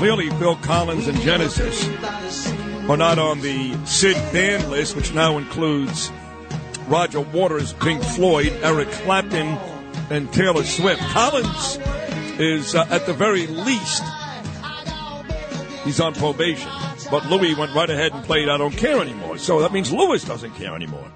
[0.00, 1.86] Clearly Phil Collins and Genesis
[2.88, 6.10] are not on the Sid band list, which now includes
[6.88, 9.58] Roger Waters, Pink Floyd, Eric Clapton,
[10.08, 11.02] and Taylor Swift.
[11.02, 11.78] Collins
[12.40, 14.02] is, uh, at the very least,
[15.84, 16.70] he's on probation.
[17.10, 19.36] But Louis went right ahead and played I Don't Care Anymore.
[19.36, 21.12] So that means Louis doesn't care anymore.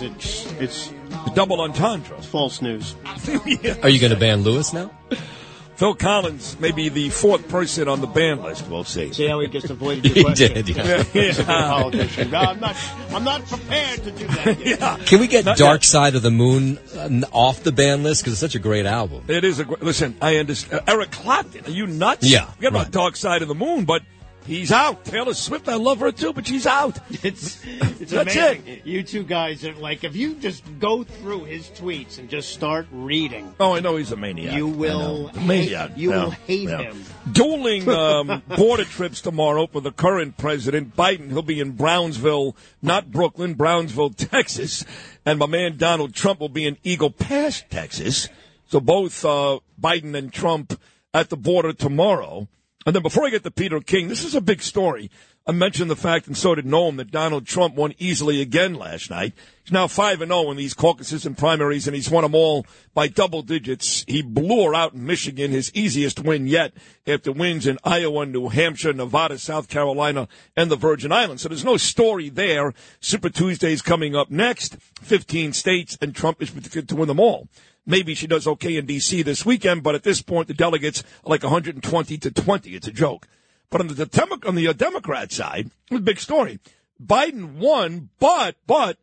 [0.00, 0.90] It's, it's
[1.34, 2.22] Double entendre.
[2.22, 2.94] false news.
[3.44, 3.76] Yeah.
[3.82, 4.90] Are you going to ban Lewis now?
[5.78, 8.66] Phil Collins may be the fourth person on the ban list.
[8.68, 9.12] We'll see.
[9.12, 10.52] See how he just avoided He your question?
[10.54, 11.02] did, yeah.
[11.04, 11.44] He's a.
[11.46, 12.76] No, I'm not.
[13.10, 14.58] I'm not prepared to do that.
[14.58, 14.80] Yet.
[14.80, 14.96] yeah.
[15.06, 15.84] Can we get Not Dark yet.
[15.84, 18.22] Side of the Moon uh, off the ban list?
[18.22, 19.22] Because it's such a great album.
[19.28, 20.16] It is a gr- listen.
[20.20, 20.80] I understand.
[20.80, 22.28] Uh, Eric Clapton, are you nuts?
[22.28, 22.90] Yeah, Forget about.
[22.90, 24.02] Dark Side of the Moon, but
[24.48, 25.04] he's out.
[25.04, 26.98] Taylor Swift, I love her too, but she's out.
[27.22, 28.80] It's it's That's amazing.
[28.84, 32.86] You two guys are like, if you just go through his tweets and just start
[32.90, 34.54] reading, Oh, I know he's a maniac.
[34.54, 35.90] you will hate, maniac.
[35.96, 36.78] you Yeah, will hate yeah.
[36.82, 37.04] him.
[37.30, 41.28] Dueling um, border trips tomorrow for the current president Biden.
[41.28, 44.84] He'll be in Brownsville, not Brooklyn, Brownsville, Texas,
[45.26, 48.28] and my man Donald Trump will be in Eagle Pass, Texas.
[48.68, 50.80] So both uh, Biden and Trump
[51.12, 52.48] at the border tomorrow.
[52.86, 55.10] And then before I get to Peter King, this is a big story.
[55.48, 59.08] I mentioned the fact, and so did Noam, that Donald Trump won easily again last
[59.08, 59.32] night.
[59.64, 62.66] He's now 5 and 0 in these caucuses and primaries, and he's won them all
[62.92, 64.04] by double digits.
[64.06, 66.74] He blew her out in Michigan, his easiest win yet,
[67.06, 71.42] after wins in Iowa, New Hampshire, Nevada, South Carolina, and the Virgin Islands.
[71.42, 72.74] So there's no story there.
[73.00, 74.76] Super Tuesday's coming up next.
[75.00, 77.48] 15 states, and Trump is predicted to win them all.
[77.88, 79.22] Maybe she does okay in D.C.
[79.22, 82.74] this weekend, but at this point, the delegates are like 120 to 20.
[82.74, 83.26] It's a joke.
[83.70, 86.58] But on the Demo- on the uh, Democrat side, a big story.
[87.02, 88.98] Biden won, but but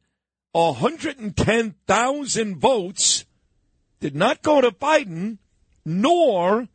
[0.52, 3.26] 110,000 votes
[4.00, 5.40] did not go to Biden,
[5.84, 6.68] nor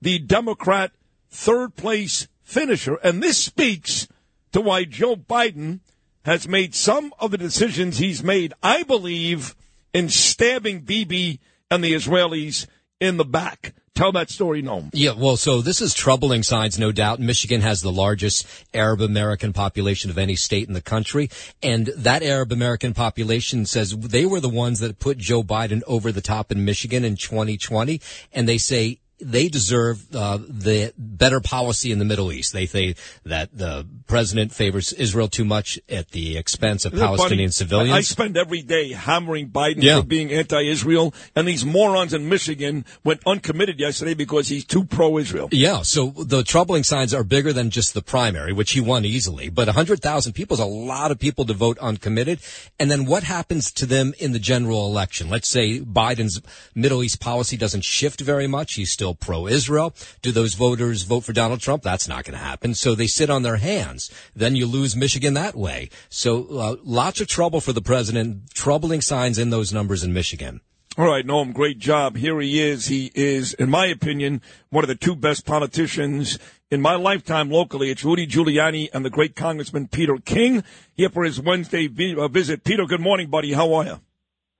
[0.00, 0.92] the Democrat
[1.28, 2.94] third place finisher.
[2.94, 4.08] And this speaks
[4.52, 5.80] to why Joe Biden
[6.24, 9.54] has made some of the decisions he's made, I believe,
[9.92, 11.40] in stabbing Bibi
[11.70, 12.66] and the Israelis
[13.00, 13.74] in the back.
[13.94, 14.90] Tell that story, Noam.
[14.92, 17.18] Yeah, well, so this is troubling signs, no doubt.
[17.18, 21.30] Michigan has the largest Arab American population of any state in the country.
[21.64, 26.12] And that Arab American population says they were the ones that put Joe Biden over
[26.12, 28.00] the top in Michigan in 2020.
[28.32, 32.52] And they say they deserve uh, the better policy in the Middle East.
[32.52, 37.50] They say that the president favors Israel too much at the expense of Isn't Palestinian
[37.50, 37.94] civilians.
[37.94, 40.00] I I spend every day hammering Biden Yeah.
[40.00, 45.48] for being anti-Israel, and these morons in Michigan went uncommitted yesterday because he's too pro-Israel.
[45.52, 49.48] Yeah, so the troubling signs are bigger than just the primary, which he won easily.
[49.48, 52.38] But 100,000 people is a lot of people to vote uncommitted.
[52.78, 55.28] And then what happens to them in the general election?
[55.28, 56.40] Let's say Biden's
[56.74, 58.74] Middle East policy doesn't shift very much.
[58.74, 59.94] He's still pro-Israel.
[60.22, 61.82] Do those voters vote for Donald Trump?
[61.82, 62.74] That's not going to happen.
[62.74, 64.10] So they sit on their hands.
[64.34, 65.90] Then you lose Michigan that way.
[66.08, 68.50] So uh, lots of trouble for the president.
[68.54, 70.60] Troubling signs in those numbers in Michigan.
[70.98, 72.16] All right, Noam, great job.
[72.16, 72.86] Here he is.
[72.86, 76.40] He is, in my opinion, one of the two best politicians
[76.72, 77.90] in my lifetime locally.
[77.90, 80.64] It's Rudy Giuliani and the great Congressman Peter King
[80.94, 81.88] here for his Wednesday
[82.18, 82.64] uh, visit.
[82.64, 83.52] Peter, good morning, buddy.
[83.52, 84.00] How are you?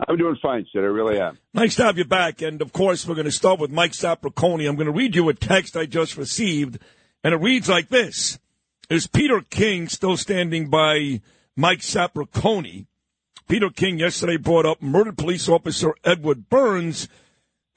[0.07, 0.83] I'm doing fine, Sid.
[0.83, 1.39] I really am.
[1.55, 2.41] Nice to have you back.
[2.41, 4.69] And of course, we're going to start with Mike Sapraicone.
[4.69, 6.79] I'm going to read you a text I just received,
[7.25, 8.39] and it reads like this
[8.89, 11.21] Is Peter King still standing by
[11.57, 12.87] Mike Sapraicone?
[13.49, 17.09] Peter King yesterday brought up murdered police officer Edward Burns.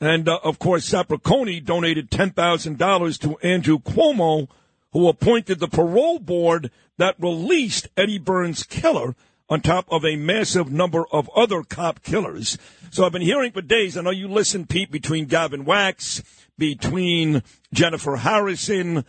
[0.02, 4.48] And uh, of course, Sapriconi donated $10,000 to Andrew Cuomo,
[4.92, 9.16] who appointed the parole board that released Eddie Burns' killer
[9.52, 12.58] on top of a massive number of other cop killers.
[12.90, 13.98] So I've been hearing for days.
[13.98, 16.24] I know you listen, Pete, between Gavin Wax,
[16.58, 17.44] between
[17.74, 19.04] Jennifer Harrison,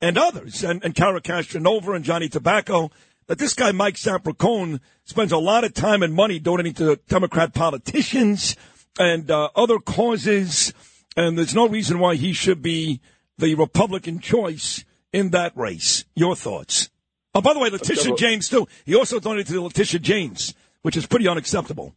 [0.00, 2.92] and others, and, and Cara Castronuova and Johnny Tobacco,
[3.26, 7.52] that this guy, Mike Sapraicone, spends a lot of time and money donating to Democrat
[7.52, 8.54] politicians
[9.00, 10.72] and uh, other causes,
[11.16, 13.00] and there's no reason why he should be
[13.36, 16.04] the Republican choice in that race.
[16.14, 16.90] Your thoughts?
[17.38, 18.66] Oh, by the way, Letitia James, too.
[18.84, 21.94] He also donated to Letitia James, which is pretty unacceptable.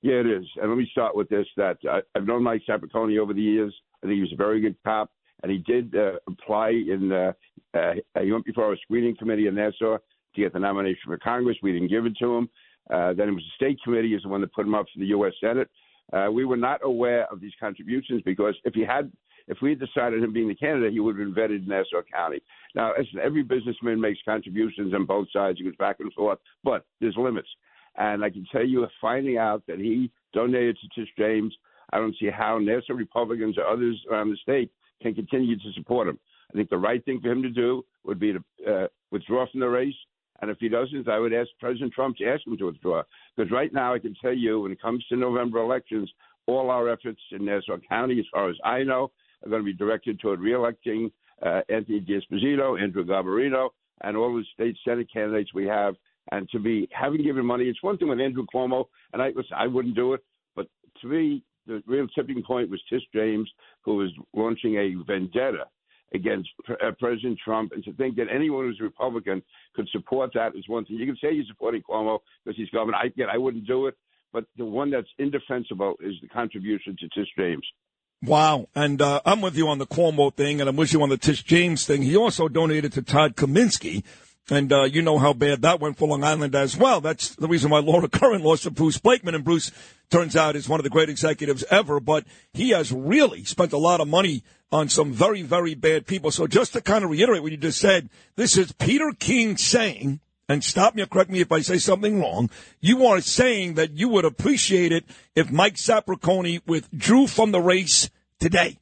[0.00, 0.46] Yeah, it is.
[0.56, 3.74] And let me start with this: that uh, I've known Mike Sapraicone over the years.
[4.02, 5.10] I think he was a very good cop,
[5.42, 7.12] and he did uh, apply in.
[7.12, 7.32] Uh,
[7.76, 7.92] uh,
[8.22, 11.58] he went before a screening committee in Nassau to get the nomination for Congress.
[11.62, 12.48] We didn't give it to him.
[12.88, 15.00] Uh, then it was the state committee is the one that put him up for
[15.00, 15.34] the U.S.
[15.38, 15.68] Senate.
[16.14, 19.12] Uh, we were not aware of these contributions because if he had,
[19.50, 22.02] if we had decided him being the candidate, he would have been vetted in Nassau
[22.10, 22.40] County.
[22.76, 25.58] Now, every businessman makes contributions on both sides.
[25.58, 27.48] He goes back and forth, but there's limits.
[27.96, 31.52] And I can tell you, finding out that he donated to Tish James,
[31.92, 34.70] I don't see how Nassau Republicans or others around the state
[35.02, 36.20] can continue to support him.
[36.50, 39.60] I think the right thing for him to do would be to uh, withdraw from
[39.60, 39.94] the race.
[40.40, 43.02] And if he doesn't, I would ask President Trump to ask him to withdraw.
[43.36, 46.08] Because right now, I can tell you, when it comes to November elections,
[46.46, 49.10] all our efforts in Nassau County, as far as I know,
[49.44, 51.10] are going to be directed toward reelecting
[51.44, 53.70] uh, Anthony D'Esposito, Andrew Garbarino,
[54.02, 55.94] and all the state Senate candidates we have.
[56.32, 59.66] And to be having given money, it's one thing with Andrew Cuomo, and I I
[59.66, 60.22] wouldn't do it,
[60.54, 60.68] but
[61.00, 63.50] to me, the real tipping point was Tish James,
[63.82, 65.64] who was launching a vendetta
[66.12, 69.42] against uh, President Trump, and to think that anyone who's Republican
[69.74, 70.96] could support that is one thing.
[70.96, 72.96] You can say you're supporting Cuomo because he's governor.
[72.96, 73.96] I get, I wouldn't do it,
[74.32, 77.66] but the one that's indefensible is the contribution to Tish James.
[78.22, 78.68] Wow.
[78.74, 81.16] And uh, I'm with you on the Cuomo thing, and I'm with you on the
[81.16, 82.02] Tish James thing.
[82.02, 84.04] He also donated to Todd Kaminsky.
[84.50, 87.00] And uh, you know how bad that went for Long Island as well.
[87.00, 89.34] That's the reason why Laura Curran lost to Bruce Blakeman.
[89.34, 89.70] And Bruce
[90.10, 92.00] turns out is one of the great executives ever.
[92.00, 96.30] But he has really spent a lot of money on some very, very bad people.
[96.30, 100.20] So just to kind of reiterate what you just said, this is Peter King saying,
[100.50, 102.50] and stop me or correct me if I say something wrong,
[102.80, 105.04] you are saying that you would appreciate it
[105.36, 108.10] if Mike Sapraicone withdrew from the race
[108.40, 108.76] today.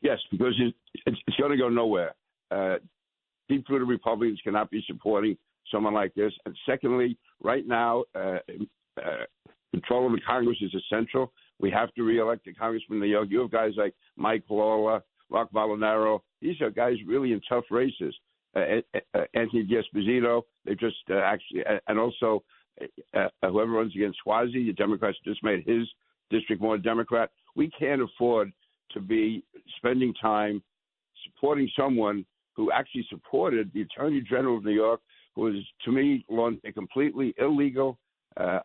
[0.00, 0.54] Yes, because
[1.06, 2.14] it's, going to go nowhere.
[2.52, 2.76] Uh,
[3.48, 5.36] deep rooted Republicans cannot be supporting
[5.72, 6.32] someone like this.
[6.46, 8.38] And secondly, right now, uh,
[8.96, 9.24] uh,
[9.72, 11.32] control of the Congress is essential.
[11.58, 13.26] We have to reelect the congressman New York.
[13.28, 16.20] You have guys like Mike Lawler, Rock Molinaro.
[16.40, 18.14] These are guys really in tough races.
[18.56, 18.80] Uh,
[19.14, 20.42] uh, Anthony D'Esposito.
[20.64, 22.42] They just uh, actually, and also
[23.14, 25.86] uh, whoever runs against Suozzi, the Democrats just made his
[26.30, 27.30] district more Democrat.
[27.54, 28.52] We can't afford
[28.92, 29.44] to be
[29.76, 30.62] spending time
[31.24, 32.24] supporting someone
[32.54, 35.00] who actually supported the Attorney General of New York,
[35.34, 35.54] who was,
[35.84, 37.98] to me, launched a completely illegal,
[38.36, 38.60] uh,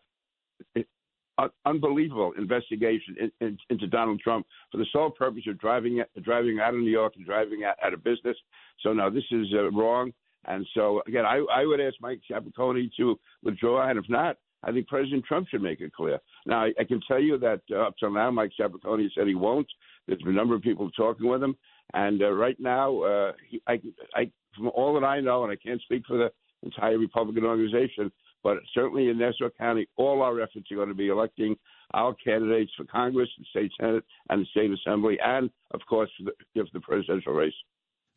[1.38, 6.60] un- unbelievable investigation in, in, into Donald Trump for the sole purpose of driving driving
[6.60, 8.36] out of New York and driving out, out of business.
[8.80, 10.12] So now this is uh, wrong.
[10.46, 14.72] And so again, I, I would ask Mike Sapraicone to withdraw, and if not, I
[14.72, 16.18] think President Trump should make it clear.
[16.46, 19.34] Now, I, I can tell you that uh, up till now, Mike Sapraicone said he
[19.34, 19.66] won't.
[20.06, 21.56] There's been a number of people talking with him,
[21.94, 23.80] and uh, right now, uh, he, I,
[24.14, 26.30] I, from all that I know, and I can't speak for the
[26.62, 28.10] entire Republican organization,
[28.46, 31.56] but certainly in Nassau County, all our efforts are going to be electing
[31.94, 36.30] our candidates for Congress, the state senate, and the state assembly, and of course, for
[36.30, 37.52] the, for the presidential race.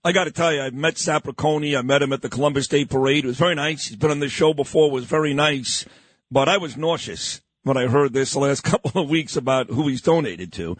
[0.03, 1.75] I got to tell you, I met Sapraicone.
[1.75, 3.23] I met him at the Columbus Day Parade.
[3.23, 3.87] It was very nice.
[3.87, 4.89] He's been on this show before.
[4.89, 5.87] It was very nice.
[6.29, 9.87] But I was nauseous when I heard this the last couple of weeks about who
[9.87, 10.77] he's donated to.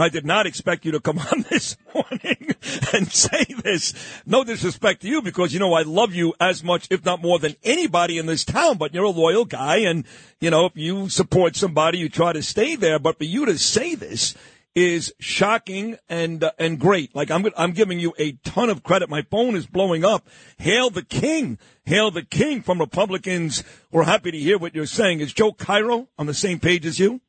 [0.00, 2.54] I did not expect you to come on this morning
[2.92, 3.94] and say this.
[4.26, 7.38] No disrespect to you because, you know, I love you as much, if not more
[7.38, 9.78] than anybody in this town, but you're a loyal guy.
[9.78, 10.04] And,
[10.40, 12.98] you know, if you support somebody, you try to stay there.
[12.98, 14.34] But for you to say this
[14.74, 17.14] is shocking and uh, and great.
[17.14, 19.10] Like I'm I'm giving you a ton of credit.
[19.10, 20.28] My phone is blowing up.
[20.58, 21.58] Hail the king.
[21.84, 23.64] Hail the king from Republicans.
[23.90, 25.18] We're happy to hear what you're saying.
[25.20, 27.20] Is Joe Cairo on the same page as you?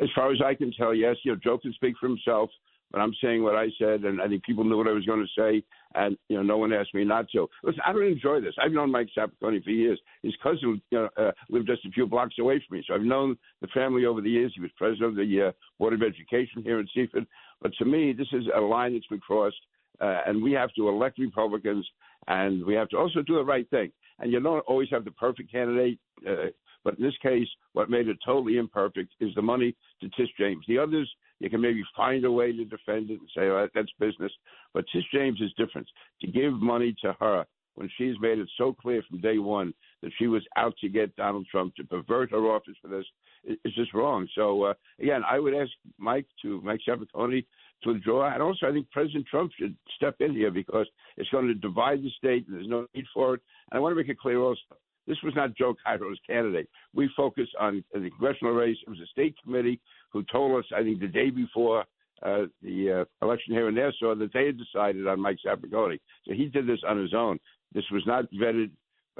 [0.00, 1.16] As far as I can tell, yes.
[1.24, 2.50] You know, Joe can speak for himself,
[2.90, 5.26] but I'm saying what I said, and I think people knew what I was going
[5.26, 7.48] to say, and you know, no one asked me not to.
[7.62, 8.54] Listen, I don't enjoy this.
[8.62, 10.00] I've known Mike Sapraicone for years.
[10.22, 13.02] His cousin, you know, uh, lived just a few blocks away from me, so I've
[13.02, 14.52] known the family over the years.
[14.54, 17.26] He was president of the uh, Board of Education here in Seaford.
[17.60, 19.56] But to me, this is a line that's been crossed,
[20.00, 21.86] uh, and we have to elect Republicans,
[22.28, 23.92] and we have to also do the right thing.
[24.18, 25.98] And you don't always have the perfect candidate.
[26.28, 26.48] Uh,
[26.84, 30.64] but in this case, what made it totally imperfect is the money to Tish James.
[30.66, 31.10] The others,
[31.40, 34.32] you can maybe find a way to defend it and say, oh, that's business.
[34.74, 35.88] But Tish James is different.
[36.20, 39.72] To give money to her when she's made it so clear from day one
[40.02, 43.04] that she was out to get Donald Trump to pervert her office for this,
[43.44, 44.28] is just wrong.
[44.34, 47.44] So uh, again, I would ask Mike to Mike Sapraicone
[47.82, 50.86] to withdraw, and also I think President Trump should step in here because
[51.16, 53.40] it's going to divide the state, and there's no need for it.
[53.70, 54.60] And I want to make it clear also.
[55.06, 56.68] This was not Joe Cairo's candidate.
[56.94, 58.76] We focused on the congressional race.
[58.86, 59.80] It was a state committee
[60.12, 61.84] who told us, I think, the day before
[62.22, 65.98] uh, the uh, election here in Nassau that they had decided on Mike Sapraicone.
[66.26, 67.38] So he did this on his own.
[67.74, 68.70] This was not vetted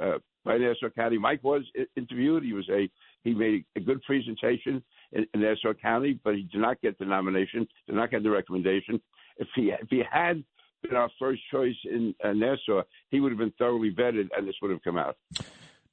[0.01, 1.17] uh, by Nassau County.
[1.17, 1.63] Mike was
[1.97, 2.43] interviewed.
[2.43, 2.89] He was a
[3.23, 7.05] he made a good presentation in, in Nassau County, but he did not get the
[7.05, 7.67] nomination.
[7.87, 9.01] Did not get the recommendation.
[9.37, 10.43] If he if he had
[10.81, 14.55] been our first choice in uh, Nassau, he would have been thoroughly vetted, and this
[14.61, 15.17] would have come out.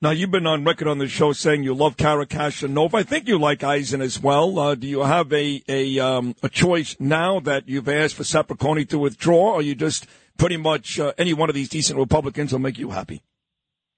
[0.03, 2.95] Now, you've been on record on the show saying you love Cara Castronuova.
[2.95, 4.59] I think you like Eisen as well.
[4.59, 8.89] Uh, do you have a a, um, a choice now that you've asked for Sapraicone
[8.89, 10.07] to withdraw, or you just
[10.39, 13.21] pretty much uh, any one of these decent Republicans will make you happy?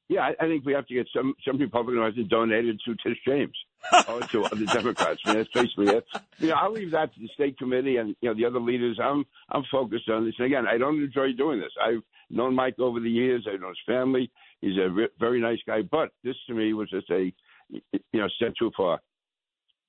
[0.09, 2.97] Yeah, I, I think we have to get some some Republicans to donate it to
[2.97, 3.57] Tish James
[4.09, 5.21] or to other Democrats.
[5.25, 6.05] I mean, that's basically it.
[6.41, 8.99] You know, I'll leave that to the state committee and you know the other leaders.
[9.01, 10.35] I'm I'm focused on this.
[10.39, 11.71] And again, I don't enjoy doing this.
[11.81, 13.47] I've known Mike over the years.
[13.47, 14.33] I know his family.
[14.63, 15.83] He's a re- very nice guy.
[15.83, 17.33] But this to me was just a
[17.71, 17.81] you
[18.15, 19.01] know step too far.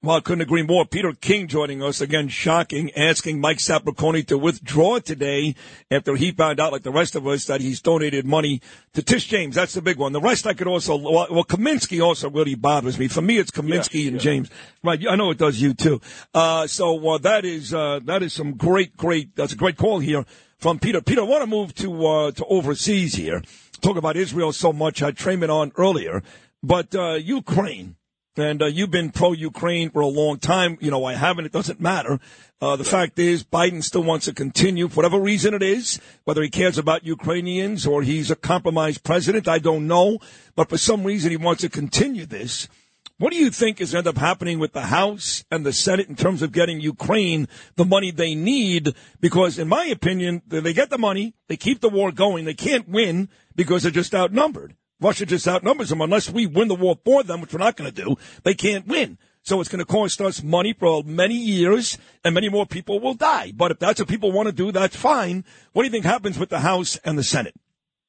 [0.04, 0.86] Well, I couldn't agree more.
[0.86, 5.56] Peter King joining us again, shocking, asking Mike Sapraicone to withdraw today
[5.90, 8.60] after he found out, like the rest of us, that he's donated money
[8.96, 9.56] to Tish James.
[9.56, 10.12] That's the big one.
[10.12, 13.08] The rest I could also, well, well Kaminsky also really bothers me.
[13.08, 14.24] For me, it's Kaminsky Yeah, and yeah.
[14.24, 14.50] James.
[14.84, 15.02] Right.
[15.10, 16.02] I know it does you too.
[16.34, 20.00] Uh, so, uh, that is, uh, that is some great, great, that's a great call
[20.00, 20.26] here
[20.58, 21.00] from Peter.
[21.00, 23.42] Peter, I want to move to, uh, to overseas here.
[23.84, 25.02] Talk about Israel so much.
[25.02, 26.24] I had Trayman on earlier,
[26.64, 27.98] but, uh, Ukraine.
[28.38, 30.78] And uh, you've been pro-Ukraine for a long time.
[30.80, 31.46] You know, I haven't.
[31.46, 32.20] It doesn't matter.
[32.62, 36.42] Uh, the fact is, Biden still wants to continue, for whatever reason it is, whether
[36.42, 40.18] he cares about Ukrainians or he's a compromised president, I don't know.
[40.56, 42.70] But for some reason, he wants to continue this.
[43.24, 46.16] What do you think is end up happening with the House and the Senate in
[46.18, 48.94] terms of getting Ukraine the money they need?
[49.22, 52.90] Because, in my opinion, they get the money, they keep the war going, they can't
[52.90, 54.76] win because they're just outnumbered.
[55.00, 56.02] Russia just outnumbers them.
[56.02, 58.88] Unless we win the war for them, which we're not going to do, they can't
[58.88, 59.18] win.
[59.44, 63.14] So it's going to cost us money for many years, and many more people will
[63.14, 63.54] die.
[63.56, 65.46] But if that's what people want to do, that's fine.
[65.72, 67.56] What do you think happens with the House and the Senate?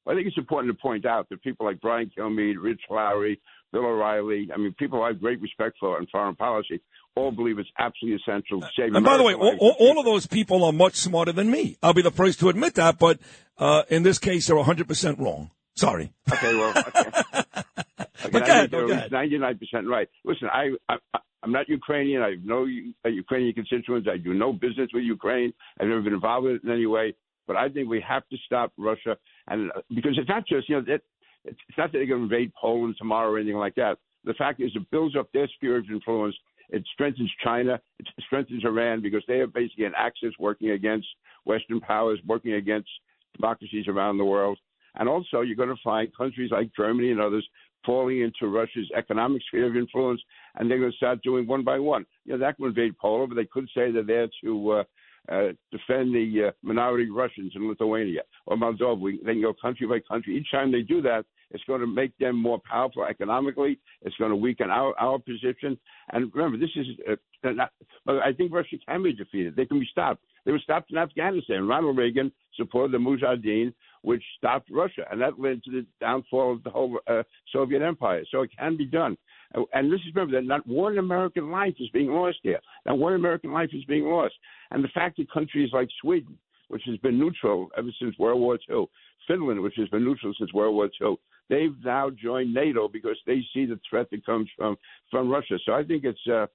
[0.05, 3.39] I think it's important to point out that people like Brian Kilmeade, Rich Lowry,
[3.75, 6.79] Bill O'Reilly, I mean, people I have great respect for in foreign policy,
[7.13, 10.25] all believe it's absolutely essential to save And by the way, all, all, of those
[10.25, 11.77] people are much smarter than me.
[11.83, 13.19] I'll be the first to admit that, but
[13.57, 15.51] uh, in this case, they're 100% wrong.
[15.75, 16.13] Sorry.
[16.31, 17.01] Okay, well, okay.
[17.19, 20.07] Okay, But I ahead, they're at least 99% right.
[20.23, 20.95] Listen, I, I,
[21.43, 22.21] I'm not Ukrainian.
[22.21, 22.65] I have no
[23.05, 24.07] uh, Ukrainian constituents.
[24.09, 25.51] I do no business with Ukraine.
[25.81, 27.13] I've never been involved with it in any way.
[27.45, 29.17] But I think we have to stop Russia,
[29.47, 31.03] and uh, because it's not just you know it,
[31.45, 33.97] it's not that they're going to invade Poland tomorrow or anything like that.
[34.23, 36.35] The fact is, it builds up their sphere of influence.
[36.69, 37.79] It strengthens China.
[37.99, 41.07] It strengthens Iran because they are basically an axis working against
[41.45, 42.89] Western powers, working against
[43.35, 44.57] democracies around the world.
[44.95, 47.47] And also, you're going to find countries like Germany and others
[47.85, 50.21] falling into Russia's economic sphere of influence,
[50.55, 52.05] and they're going to start doing one by one.
[52.25, 54.83] You know, that could invade Poland, but they could say they're there to uh,
[55.31, 59.17] uh, defend the uh, minority Russians in Lithuania or Moldova.
[59.23, 60.37] They can go country by country.
[60.37, 61.25] Each time they do that,
[61.55, 63.79] it's going to make them more powerful economically.
[64.01, 65.79] It's going to weaken our, our position.
[66.11, 67.71] And remember, this is uh, not,
[68.07, 69.55] I think Russia can be defeated.
[69.55, 70.21] They can be stopped.
[70.45, 71.67] They were stopped in Afghanistan.
[71.67, 76.63] Ronald Reagan supported the Mujahideen, which stopped Russia, and that led to the downfall of
[76.63, 78.23] the whole uh, Soviet Empire.
[78.29, 79.17] So it can be done.
[79.55, 82.59] Uh, And this is remember that not one American life is being lost here.
[82.85, 84.35] Not one American life is being lost.
[84.71, 88.59] And the fact that countries like Sweden, which has been neutral ever since World War
[88.69, 88.85] II,
[89.27, 91.15] Finland, which has been neutral since World War II,
[91.49, 94.77] they've now joined NATO because they see the threat that comes from
[95.11, 95.57] from Russia.
[95.65, 96.47] So I think it's uh,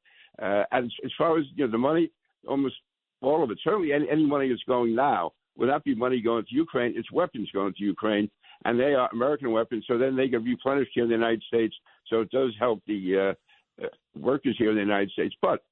[0.42, 2.10] uh, as as far as you know the money,
[2.46, 2.76] almost
[3.22, 3.58] all of it.
[3.62, 6.94] Certainly, any, any money that's going now will not be money going to Ukraine.
[6.96, 8.30] It's weapons going to Ukraine,
[8.64, 9.84] and they are American weapons.
[9.86, 11.74] So then they get replenished here in the United States.
[12.08, 13.34] So it does help the
[13.80, 15.34] uh, uh, workers here in the United States.
[15.42, 15.62] But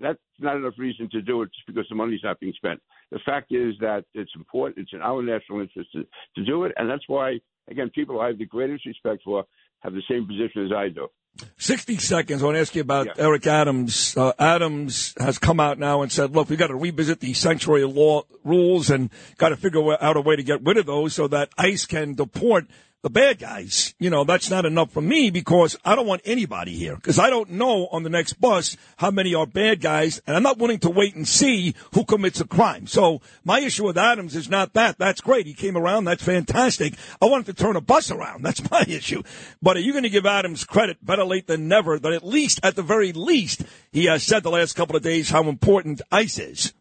[0.00, 2.80] that's not enough reason to do it just because the money's not being spent.
[3.10, 4.78] The fact is that it's important.
[4.78, 8.28] It's in our national interest to, to do it, and that's why, again, people I
[8.28, 9.44] have the greatest respect for
[9.80, 11.08] have the same position as I do.
[11.56, 12.42] 60 seconds.
[12.42, 13.12] I want to ask you about Yeah.
[13.24, 14.16] Eric Adams.
[14.16, 17.84] Uh, Adams has come out now and said, look, we've got to revisit the sanctuary
[17.84, 21.28] law rules and got to figure out a way to get rid of those so
[21.28, 22.66] that ICE can deport
[23.02, 23.94] the bad guys.
[23.98, 27.30] You know, that's not enough for me because I don't want anybody here because I
[27.30, 30.80] don't know on the next bus how many are bad guys and I'm not willing
[30.80, 32.86] to wait and see who commits a crime.
[32.86, 34.98] So my issue with Adams is not that.
[34.98, 35.46] That's great.
[35.46, 36.04] He came around.
[36.04, 36.94] That's fantastic.
[37.22, 38.42] I want him to turn a bus around.
[38.50, 39.22] That's my issue.
[39.62, 42.60] But are you going to give Adams credit better late than never that at least,
[42.62, 46.38] at the very least, he has said the last couple of days how important ICE
[46.38, 46.72] is?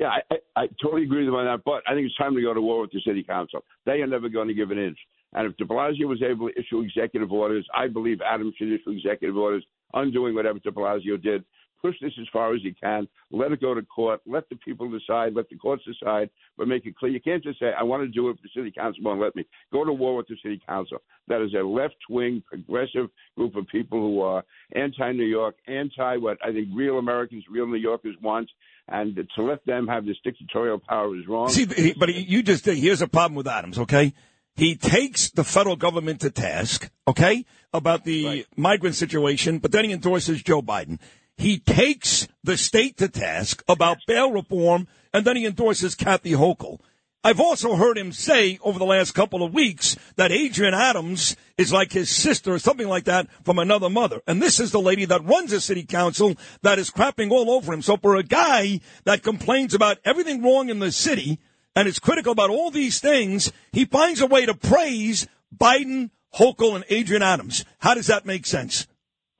[0.00, 2.34] Yeah, I, I, I totally agree with him on that, but I think it's time
[2.34, 3.62] to go to war with the city council.
[3.84, 4.98] They are never going to give an inch.
[5.34, 8.90] And if de Blasio was able to issue executive orders, I believe Adams should issue
[8.90, 11.44] executive orders undoing whatever de Blasio did.
[11.82, 13.08] Push this as far as he can.
[13.30, 14.20] Let it go to court.
[14.26, 15.34] Let the people decide.
[15.34, 16.28] Let the courts decide.
[16.58, 17.10] But make it clear.
[17.10, 19.34] You can't just say, I want to do it, but the city council won't let
[19.34, 19.46] me.
[19.72, 20.98] Go to war with the city council.
[21.28, 26.18] That is a left wing, progressive group of people who are anti New York, anti
[26.18, 28.50] what I think real Americans, real New Yorkers want.
[28.90, 31.48] And to let them have this dictatorial power is wrong.
[31.48, 33.78] See, he, but he, you just here's a problem with Adams.
[33.78, 34.12] Okay,
[34.56, 36.90] he takes the federal government to task.
[37.06, 38.46] Okay, about the Right.
[38.56, 40.98] migrant situation, but then he endorses Joe Biden.
[41.36, 46.80] He takes the state to task about bail reform, and then he endorses Kathy Hochul.
[47.22, 51.70] I've also heard him say over the last couple of weeks that Adrienne Adams is
[51.70, 54.22] like his sister or something like that from another mother.
[54.26, 57.74] And this is the lady that runs the city council that is crapping all over
[57.74, 57.82] him.
[57.82, 61.38] So for a guy that complains about everything wrong in the city
[61.76, 66.74] and is critical about all these things, he finds a way to praise Biden, Hochul,
[66.74, 67.66] and Adrienne Adams.
[67.80, 68.86] How does that make sense?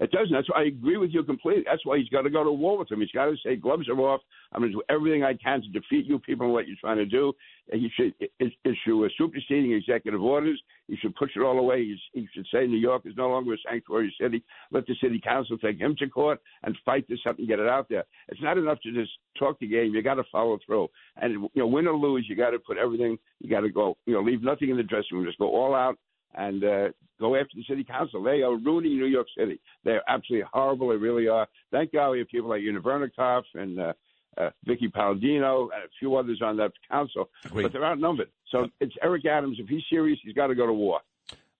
[0.00, 0.32] It doesn't.
[0.32, 1.64] That's why I agree with you completely.
[1.66, 3.00] That's why he's got to go to war with him.
[3.00, 4.22] He's got to say, gloves are off.
[4.52, 6.96] I'm going to do everything I can to defeat you people and what you're trying
[6.96, 7.34] to do.
[7.70, 10.60] And he should issue a superseding executive orders.
[10.88, 11.84] He should push it all away.
[11.84, 14.42] He's, he should say New York is no longer a sanctuary city.
[14.72, 17.68] Let the city council take him to court and fight this up and get it
[17.68, 18.04] out there.
[18.28, 19.94] It's not enough to just talk the game.
[19.94, 20.88] You got to follow through.
[21.20, 23.18] And you know, win or lose, you got to put everything.
[23.40, 23.98] You got to go.
[24.06, 25.26] You know, leave nothing in the dressing room.
[25.26, 25.98] Just go all out
[26.34, 26.88] and uh,
[27.18, 28.22] go after the city council.
[28.22, 29.60] They are ruining New York City.
[29.84, 30.88] They're absolutely horrible.
[30.88, 31.46] They really are.
[31.70, 33.92] Thank God we have people like Inna Vernikov and uh,
[34.38, 37.64] uh, Vickie Paladino and a few others on that council, Agreed.
[37.64, 38.28] but they're outnumbered.
[38.50, 39.58] So it's Eric Adams.
[39.60, 41.00] If he's serious, he's got to go to war.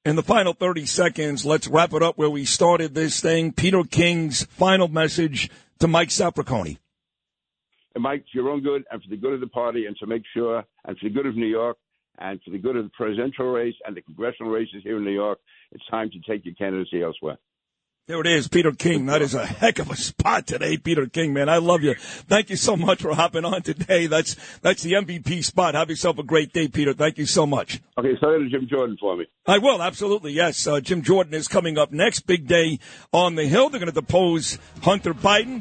[0.05, 3.53] In the final 30 seconds, let's wrap it up where we started this thing.
[3.53, 6.79] Peter King's final message to Mike Sapraicone.
[7.95, 10.07] And Mike, for your own good and for the good of the party, and to
[10.07, 11.77] make sure, and for the good of New York,
[12.21, 15.11] and for the good of the presidential race and the congressional races here in New
[15.13, 15.39] York,
[15.73, 17.39] it's time to take your candidacy elsewhere.
[18.11, 19.07] There it is, Peter King.
[19.07, 21.49] That is a heck of a spot today, Peter King, man.
[21.49, 21.95] I love you.
[21.95, 24.09] Thank you so much for hopping on today.
[24.09, 25.77] That's that's the MVP spot.
[25.77, 26.93] Have yourself a great day, Peter.
[26.93, 27.81] Thank you so much.
[27.97, 29.27] Okay, so to Jim Jordan for me.
[29.47, 30.67] I will, absolutely, yes.
[30.67, 32.23] Uh, Jim Jordan is coming up next.
[32.23, 32.81] Big day
[33.13, 33.69] on the Hill.
[33.69, 35.59] They're going to depose Hunter Biden.